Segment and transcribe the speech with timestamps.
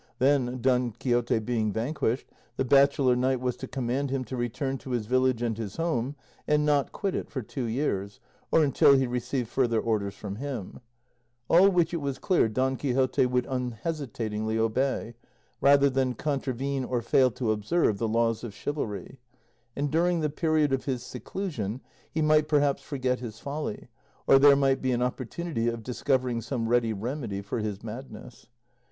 [0.17, 2.25] Then, Don Quixote being vanquished,
[2.57, 6.15] the bachelor knight was to command him to return to his village and his house,
[6.47, 8.19] and not quit it for two years,
[8.51, 10.79] or until he received further orders from him;
[11.47, 15.13] all which it was clear Don Quixote would unhesitatingly obey,
[15.61, 19.19] rather than contravene or fail to observe the laws of chivalry;
[19.75, 21.79] and during the period of his seclusion
[22.11, 23.87] he might perhaps forget his folly,
[24.25, 28.47] or there might be an opportunity of discovering some ready remedy for his madness.